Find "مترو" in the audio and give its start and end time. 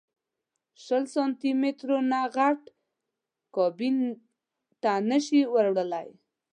1.61-1.97